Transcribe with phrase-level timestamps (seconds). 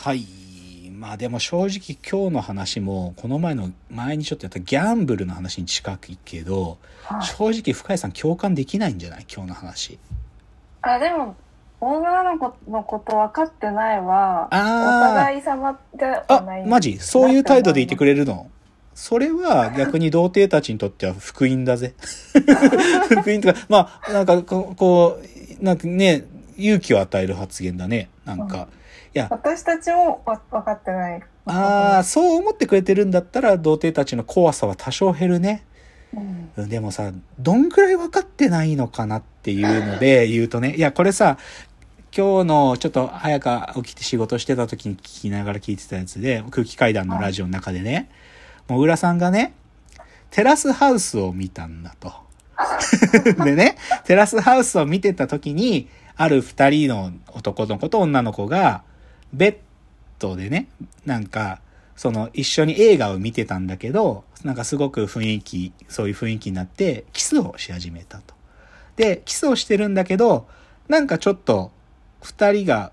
[0.00, 0.26] はい。
[0.92, 9.26] まあでも正直今日の話も、この前の、前にちょっとやったギャンブルの話に近いけど、はい正直深井さん共感できないんじゃない？
[9.32, 9.98] 今日の話。
[10.82, 11.36] あ、でも、
[11.80, 16.62] 女の子のこと分かってないは、おあ互い様ではあ、ない。
[16.62, 16.98] あ、マジ？
[16.98, 18.50] そういう態度でいてくれるの？
[18.94, 21.94] それは逆に童貞たちにとっては福音だぜ。
[23.22, 25.20] 福音とか、まあ、なんかこう、こ
[25.60, 26.24] う、なんかね、
[26.56, 28.10] 勇気を与える発言だね。
[28.24, 28.68] なんか。
[29.14, 31.22] いや、私たちもわ分かってない。
[31.46, 35.64] ああ、そう思ってくれてるんだったら、童貞たちの怖さは多少減るね。
[36.14, 41.38] うんうんでもさ、どんくらい分かってないのかなっていうので 言うとね、いや、これさ、
[42.16, 48.10] 今日のちょっと早く起きて仕事してた時に聞きながら聞いてたやつで、空気階段のラジオの中でね、
[48.66, 49.52] もぐらさんがね、
[50.30, 52.12] テラスハウスを見たんだと。
[53.44, 58.82] でね、テラスハウスを見てた時に、ある二人の男の子と女の子が、
[59.32, 59.56] ベッ
[60.18, 60.68] ドでね、
[61.04, 61.60] なんか、
[61.96, 68.34] その一緒に映画を見てたんだけど、なんかすごく雰囲気、そういう雰囲気になって、キスをし始めたと。
[68.96, 70.46] で、キスをしてるんだけど、
[70.88, 71.72] なんかちょっと、
[72.22, 72.92] 二人が、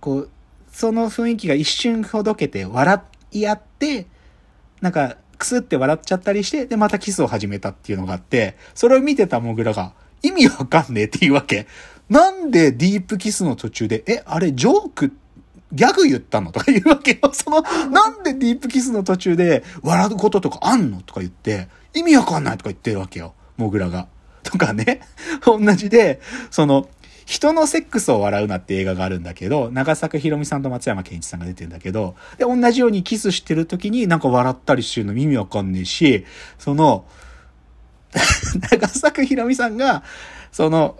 [0.00, 0.30] こう、
[0.72, 3.00] その雰囲気が一瞬ほどけて笑
[3.32, 4.06] い合って、
[4.80, 11.66] なんか、くすって笑っちゃったりして、で、またキスを始めたっていうのがあって、それを見てたモグラが、意味わかんねえっていうわけ。
[12.08, 15.23] なんでディープキスの途中で、え、あれジョークって、
[15.74, 17.32] ギャグ言ったのとか言うわけよ。
[17.32, 23.34] その、なんでディープキスの途中で笑うこととかあんのとか言って、意味わかんないとか言ってるわけよ。
[23.56, 24.08] モグラが。
[24.42, 25.00] とかね。
[25.44, 26.88] 同じで、その、
[27.26, 36.26] 人のセックスを笑うなって映画があるんだけど、長作ひろみさんと松山健一さんが出てるんだけど、で、同じようにキスしてる時になんか笑ったりしてるの意味わかんねえし、
[36.58, 37.06] その、
[38.70, 40.04] 長作ひろみさんが、
[40.52, 40.98] その、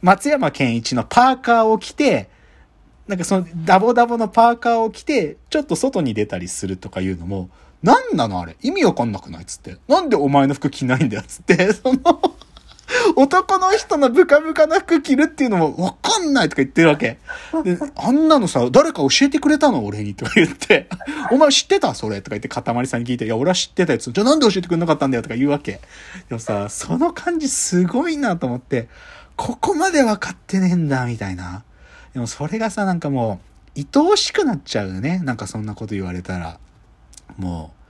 [0.00, 2.30] 松山健一のパーカーを着て、
[3.10, 7.50] なんかそのダボダボのパーカーを着て、ちょっと外に出たりするとかいうのも、
[7.82, 8.56] なんなのあれ？
[8.62, 9.78] 意味わかんなくないっつって。
[9.88, 11.98] なんでお前の服着ないんだよつって、 その、
[13.16, 17.18] 男の人のブカブカな服着るっていうのもわかんないとか言ってるわけ。
[17.64, 20.88] で、あんなのさ、誰か教えてくれたの俺にとか言って、
[21.32, 24.12] お前知ってたそれとか言って、かたまりさんに聞いて、いや、俺は知ってたやつ。
[24.12, 25.80] じゃあなんで教えてくれなかったんだよとか言うわけ。
[26.28, 28.88] でもさ、その感じすごいなと思って、
[29.36, 31.64] ここまで分かってねえんだ、みたいな。
[32.14, 33.40] でもそれがさ、なんかも
[33.76, 35.20] う、愛おしくなっちゃうね。
[35.24, 36.58] なんかそんなこと言われたら。
[37.36, 37.80] もう、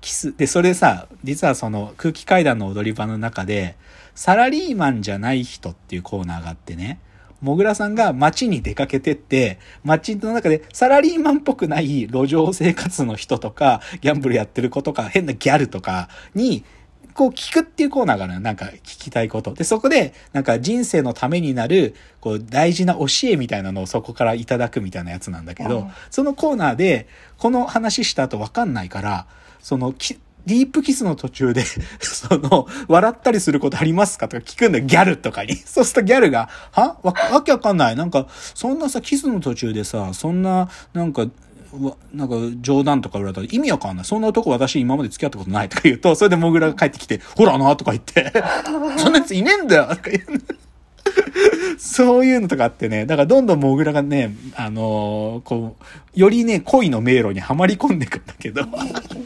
[0.00, 0.36] キス。
[0.36, 3.76] で、それさ、実はその空気階段の踊り場の中で、
[4.14, 7.00] サラリーマンじゃない人っていうコーナーがあってね、
[7.40, 16.64] もぐらさんが街に出かけてって、街の中でサラリーマンっぽくない路上生活の人とか、ギャンブルやってる子とか、変なギャルとかに、
[17.16, 19.54] こう聞くっていうコーナーがあるのなんか聞きたいこと。
[19.54, 29.26] で、そこで、なんか人生のためになる、こう大事な教えみたいなのをそこからいただくみたいなやつなんだけど、うんそのコーナーで、この話した後わかんないから、
[29.60, 31.64] そのき、ディープキスの途中で、
[32.00, 35.56] その、笑ったりすることありますかとか聞くんだよ、ギャルとかに。
[35.66, 36.98] そうするとギャルが、は？
[37.02, 37.96] わ、わけわかんない。
[37.96, 41.28] なんか、そんなさ、キスの途中でさ、そんな、なんか、わ
[42.12, 44.04] なんか冗談とか言われたら意味わかんない。
[44.04, 48.32] そんな男私今まで付き合ったことないとか言うと、それでモグラが帰ってきて、ほらなとか言って、
[48.98, 50.22] そんなやついねえんだよとか言う。
[51.78, 58.62] そういうのとかあってね、だからどんどんモグラがね、あのーこう、よりね、恋の迷路にはまり込んでいくんだけど、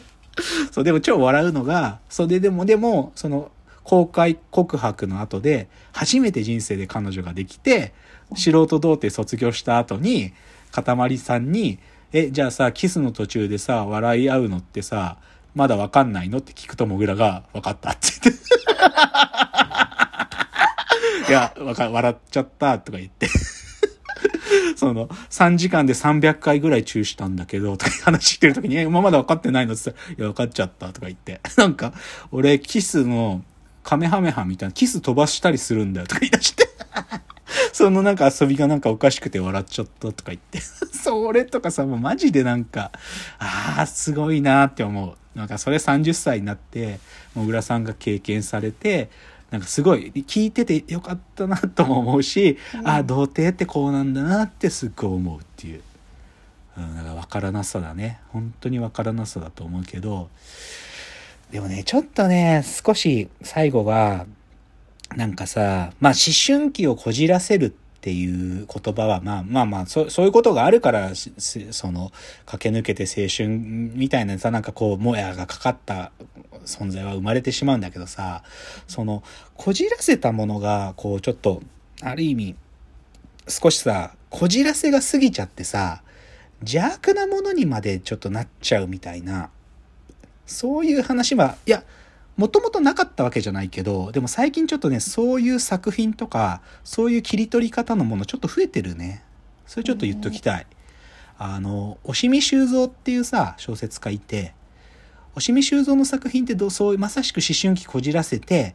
[0.72, 3.50] そう、でも超笑うのが、それでも、でも、その、
[3.84, 7.92] 公開告白の後で、初めて人生で彼女ができて、
[8.36, 10.32] 素人童貞卒業した後に、
[10.70, 11.78] かたまりさんに、
[12.12, 15.18] え、じゃあさ、キスの途中でさ、笑い合うのってさ、
[15.54, 18.42] まだわかんないのって聞くともぐらが、わかったって言って。
[21.30, 23.28] いや、わか、笑っちゃったとか言って。
[24.76, 31.40] その、3時間で300回ぐらいチューしたんだけど、とか話してる時に、え、今まだ分かってないのって言ったら、いや、分かっちゃったとか言って。
[31.56, 31.92] なんか、
[32.32, 33.44] 俺、キスの、
[33.84, 36.69] カメハメハみたいな、キス飛ばしたりするんだよとか言い出して。
[37.72, 40.60] そのなんか遊びがなんかおかしくて笑っちゃったとか言って。
[40.92, 42.90] それとかさ、もうマジでなんか、
[43.38, 45.38] ああ、すごいなって思う。
[45.38, 47.00] なんかそれ30歳になって、
[47.34, 49.10] もぐらさんが経験されて、
[49.50, 55.82] なんかすごい聞いててよかったなとも思うし、ああ、童貞ってこうなんだなってすっごい思うっていう。
[56.76, 58.20] うん、なんか分からなさだね。
[58.28, 60.28] 本当に分からなさだと思うけど、
[61.50, 64.26] でもね、ちょっとね、少し最後は、
[65.16, 72.12] なんかさ、まあ思春期をこじらせるっていう言葉は、まあまあまあ、そそういうことがあるから、その、
[72.46, 76.10] 駆け抜けて青春みたいなさ、なんかこう、もやがかかった
[76.64, 78.42] 存在は生まれてしまうんだけどさ、
[78.88, 79.22] その、
[79.54, 81.62] こじらせたものが、こう、ちょっと、
[82.00, 82.56] ある意味、
[83.48, 86.02] 少しさ、こじらせが過ぎちゃってさ、
[86.60, 89.50] 邪悪なものにまでちょっとなっちゃうみたいな、
[90.46, 91.84] そういう話は、いや、
[92.40, 99.22] もともとなかったわけじゃないけど、でも最近ちょっとね、そういう作品とか、そういう切り取り方のものちょっと増えてるね。
[99.66, 100.66] それちょっと言っときたい。
[101.36, 104.54] あの、押見修造っていうさ、小説家いて、
[105.34, 108.74] 押見修造の作品ってどういう、まさしく思春期こじらせて、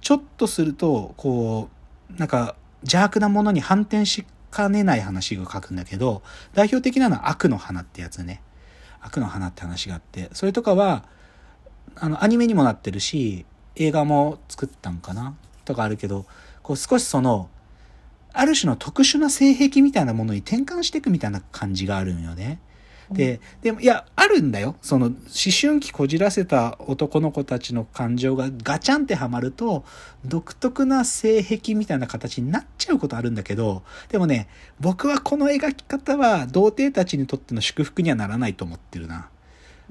[0.00, 1.68] ちょっとすると、こ
[2.14, 6.22] う、なんか、邪悪なものに反転しかねない話を書くんだけど、
[6.54, 8.40] 代表的なのは悪の花ってやつね。
[9.00, 11.06] 悪の花って話があって、それとかは、
[11.96, 13.44] あの、アニメにもなってるし、
[13.76, 15.34] 映画も作ったんかな？
[15.64, 16.26] とかあるけど、
[16.62, 17.48] こう少しその、
[18.32, 22.60] ある種の特殊な性癖みたいなものに転換していくみたいな感じがあるんよね。
[23.10, 24.76] で、でも、いや、あるんだよ。
[24.82, 25.16] その、思
[25.60, 29.84] 春期こじらせた男の子たちの感情がガチャンってはまると、
[30.24, 34.46] 独特な性癖みたいな形になっちゃうことあるんだけど、でもね、
[34.78, 39.28] 僕はこの描き方は、童貞たちにとっての祝福にはならないと思ってるな。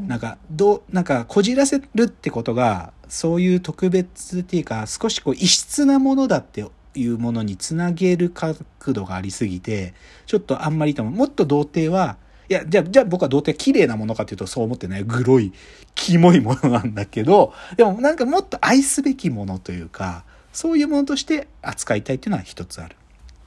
[0.07, 6.65] なんか、どう、なんか、こじらせるってことが、そういう特別っていうか、少しこう、異質なものだって
[6.95, 8.57] いうものにつなげる角
[8.87, 9.93] 度がありすぎて、
[10.25, 11.13] ちょっとあんまりと思う。
[11.15, 12.17] もっと童貞は、
[12.49, 15.03] いや、じゃあ、じゃあ僕は童貞綺麗なものかっていうとそう思ってない。
[15.03, 15.53] グロい、
[15.95, 22.95] キモいものなんだけど、でもなんかもっと愛すべきものというか、そういうものとして扱いたいっていうのは一つある。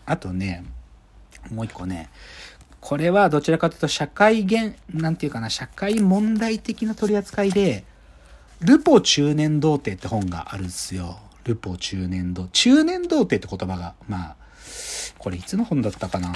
[0.07, 0.65] あとね、
[1.51, 2.11] もう一個ね、
[2.83, 7.85] これはどちらかというと社会現、なんていうかな、社会問題的な取り扱いで、
[8.61, 11.21] ルポ中年童貞って本があるんですよ。
[11.45, 14.37] ルポ中年童、中年童貞って言葉が、まあ、
[15.17, 16.33] これいつの本だったかな。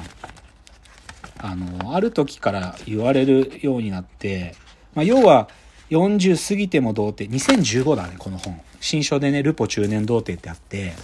[1.38, 4.54] あの、ある時から言われるようになって、
[4.94, 5.48] まあ、要は、
[5.90, 8.60] 40過ぎても童貞、2015だね、この本。
[8.80, 10.94] 新書でね、ルポ中年童貞ってあって、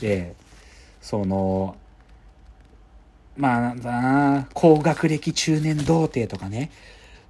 [0.00, 0.34] で、
[1.02, 1.76] その、
[3.38, 6.70] まあ、なんだな、高学歴中年童貞とかね、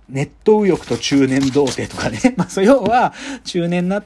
[0.08, 3.12] ネット右翼と中年童貞とかね、 まあ、そう、要は、
[3.44, 4.02] 中年な、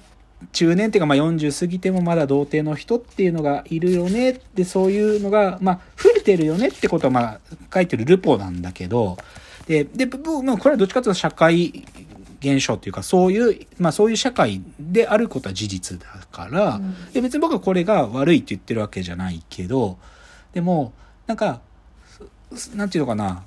[0.52, 4.31] 中年っていうか、まあ、40過ぎてもまだ童貞の人っていうのがいるよね。
[4.31, 7.40] って、そういうのが、まあ、増えてるよねってことは、まあ、
[7.72, 9.16] 書いてるルポなんだけど、
[9.69, 11.84] で、で、まあ、これはどっちかというと社会
[12.43, 19.99] 現象っていうか、そういう、まあそういう社会であることは事実だから、うん、で別に僕はこれが悪いって言ってるわけじゃないけど、
[20.52, 20.93] でも、
[21.28, 21.60] なんか、
[22.75, 23.44] なんていうのかな。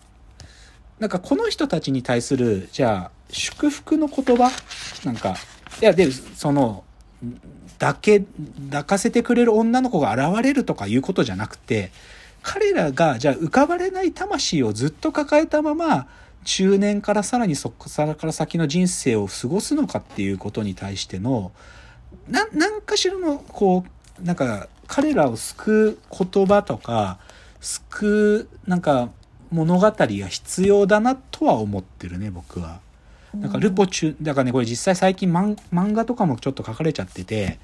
[1.00, 4.50] なんかこの人たちに対する、じゃあ、祝福の言葉？
[5.04, 5.36] なんか、
[5.82, 6.84] いや、で、その、
[7.80, 8.24] だけ、
[8.70, 11.92] 抱かせてくれる女の子が現れるとかいうことじゃなくて、
[12.42, 16.08] 彼らが、じゃあ浮かばれない魂をずっと抱えたまま、
[16.46, 21.52] 中年からさらにそこから先の人生を過ごすのかっていうことに対しての、
[22.30, 23.84] な、なんかしらの、こ
[24.20, 27.18] う、なんか、彼らを救う言葉とか、
[27.66, 29.10] 救う、なんか、
[29.50, 32.80] 物語が必要だなとは思ってるね、僕は。
[33.34, 37.58] なんか、ルポ中、だからね、これ実際最近漫画とかもちょっと書かれちゃってて、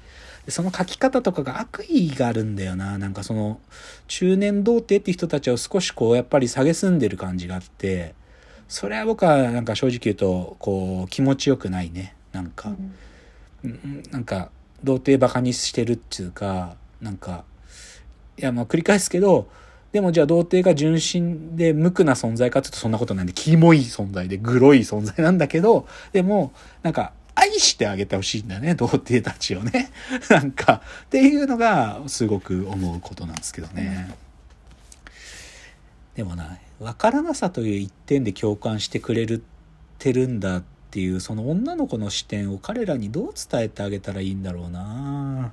[0.48, 2.98] その書き方とかが悪意があるんだよな。
[2.98, 3.60] なんかその、
[4.08, 8.14] 中年童貞って人たちを少しこう、やっぱり蔑んでる感じがあって、
[8.66, 12.16] それは僕はなんか正直言うと、こう、気持ちよくないね。
[12.32, 12.74] なんか、
[13.62, 14.50] うん、なんか、
[14.82, 17.44] 童貞バカにしてるっていうか、なんか、
[18.36, 19.46] いや、まあ繰り返すけど、
[19.92, 29.90] でもじゃあ童貞が純真で無垢な存在かって言うとそんなことないんで、キモい存在で、グロい存在なんだけど、でも、なんか、愛してあげてほしいんだね、童貞たちをね。
[30.30, 34.14] なんか、っていうのが、すごく思うことなんですけどね。
[36.14, 39.42] でもな、わからなさという一点で共感してくれる
[39.98, 45.52] てるんだっていう、その女の子の視点を彼らにどう伝えてあげたらいいんだろうな。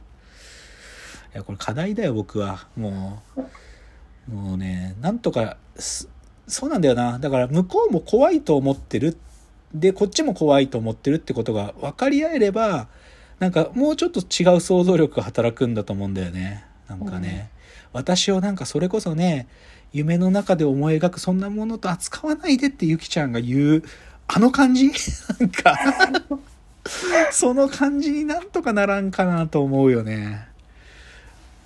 [1.33, 2.67] いや、これ課題だよ、僕は。
[2.75, 3.41] もう、
[4.27, 5.57] もうね、なんとか、
[6.47, 7.19] そうなんだよな。
[7.19, 9.17] だから向こうも怖いと思ってる。
[9.73, 12.87] で、こっちも怖いと思ってるってことが分かり合えれば、
[13.37, 16.65] なんかもうちょっと違う想像力が働くんだと思うんだよね。
[16.87, 17.49] なんかね。
[17.93, 19.47] うん、私をなんかそれこそね、
[19.93, 23.83] 夢の中で思い描くそんなものと扱わないでってゆきちゃんが言う、
[24.27, 24.91] あの感じ？
[25.39, 25.77] なんか
[27.31, 30.47] その感じになんとかならんかなと思うよね。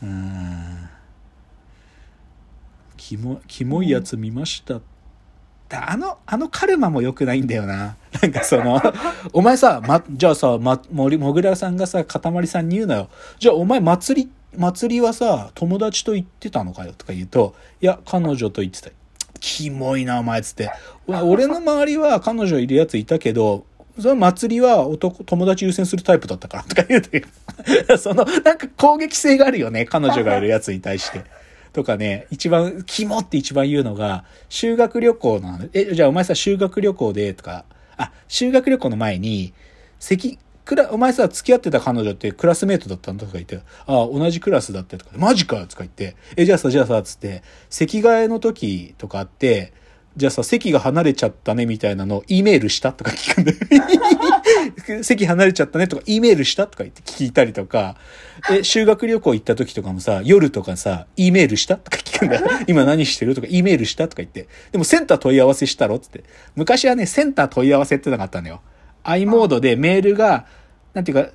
[0.01, 0.82] うん。
[3.05, 4.79] キモ、キモいやつ見ました。
[5.69, 7.97] あの、あのカルマも良くないんだよな。
[8.21, 8.81] なんかその、
[9.33, 13.09] お前さ、ま、じゃあさ、ま、森、もぐらさんがさ、かたまりさんに言うなよ。
[13.39, 18.95] じゃあお前祭り、祭りはさ、友達と行ってたのかよとか言うと、いや、彼女と行ってた。
[19.41, 20.71] キモいな、お前つって。
[21.05, 23.65] 俺の周りは彼女いるやついたけど、
[23.99, 27.25] その祭りは男、友達優先するタイプだったからとか言うて、
[27.99, 31.42] その、なんか攻撃性があるよね、彼女がいるやつに対して。
[31.73, 35.67] とかね、一番、キモって一番言うのが、修学旅行なの。
[35.73, 37.65] え、じゃあお前さ、修学旅行で、とか、
[37.97, 39.53] あ、修学旅行の前に、
[39.99, 49.73] 席、クラ、お前さ、付き合ってた彼女ってクラスメートだったんだとか言って、ああ、同じクラスだってとか、マジかとか言って、え、じゃあさ、じゃあさ、つって、席替えの時とかあって、
[50.15, 53.57] じゃあさ、席が離れちゃったねみたいなのを E メールしたとか聞くんだよ。
[55.03, 57.95] 席離れちゃったねとか E メールしたとか言って聞いたりとか、
[58.51, 62.47] え、修学旅行行った時とかもさ、夜とかさ、E メールしたとか聞くんだよ。
[62.67, 64.47] 今何してるとか E メールしたとか言って。
[64.71, 66.23] でもセンター問い合わせしたろつって。
[66.55, 68.61] 昔はね、センター問い合わせってのがあったのよ。
[69.03, 70.45] i モードでメールが、
[70.93, 71.31] なんていうか、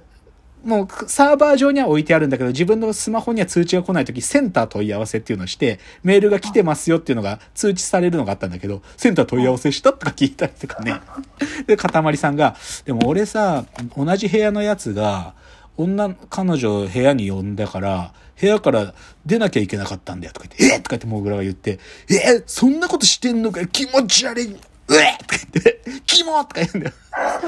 [0.64, 11.00] もうサーバー上には置いてあるんだけど、自分のスマホには通知が来ないとき、センター問い合わせっていうのをして、メールが来てますよっていうのが通知されるのがあったんだけど、センター問い合わせしたとか聞いたりとかね。
[11.66, 13.64] で、かたまりさんが、でも俺さ、
[13.96, 15.34] 同じ部屋のやつが、
[15.76, 18.94] 女、彼女を部屋に呼んだから、部屋から
[19.26, 24.46] 出なきゃいけなかったんだよとか言って、えとか言ってモグラが言って、えそんなことしてんのかよ気持ち悪い。
[24.46, 24.56] う
[24.94, 26.92] えとか言って、 キモとか言うんだよ。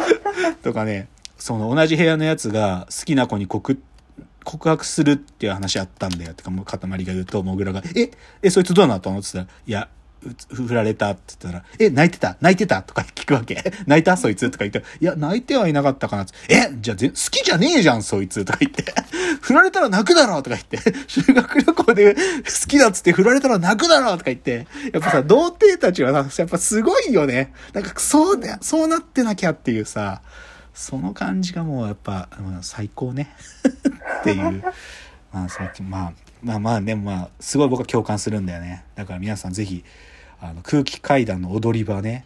[0.63, 1.09] とかね、
[1.41, 3.83] その同じ部屋のやつが好きな子に告、
[4.45, 6.33] 告白するっていう話あったんだよ。
[6.33, 8.11] ってかもう塊が言うと、モグラが、え、
[8.43, 9.19] え、そいつどうなったの？
[9.19, 9.89] って言ったら、いや、
[10.23, 12.37] う振られたって言ったら、え、泣いてた？
[12.43, 12.83] 泣いてた？
[12.83, 13.73] とか聞くわけ。
[13.87, 14.19] 泣いた？
[14.19, 14.51] そいつ？
[14.51, 16.35] とか言って、いや、泣いてはいなかったかなって。
[16.49, 18.45] え、じゃあぜ好きじゃねえじゃん、そいつ？
[18.45, 18.85] とか言って。
[19.41, 20.79] 振られたら泣くだろとか言って。
[21.09, 22.21] 修学旅行で好
[22.69, 24.67] きだっつって振られたら泣くだろとか言って。
[24.93, 27.55] やっぱさ、 童貞たちはさ、やっぱすごいよね。
[27.73, 30.21] なんか、そうね、そうなってなきゃっていうさ、
[30.75, 33.35] その感じがもうやっぱ、うん最高ね。
[34.21, 34.63] っていう。
[35.33, 36.13] まあ、そのまあ、
[36.43, 38.85] まあまあ、でもまあ、すごい僕は共感するんだよね。
[38.97, 39.85] だから皆さんぜひ、
[40.41, 42.25] あの、空気階段の踊り場ね、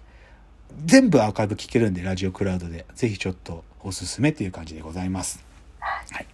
[0.87, 2.87] 全部アーカイブ聞けるんで、ラジオクラウドで。
[2.95, 5.45] ぜひちょっとおすすめっていう感じでございます。
[5.79, 6.27] はい。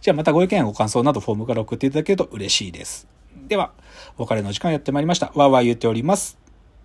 [0.00, 3.06] じゃあまたご意見やご感想などフォームから送っていただけると嬉しいです。
[3.48, 3.72] では、
[4.16, 5.26] お別れの時間やってまいりました。
[5.26, 6.39] わーわー言っております。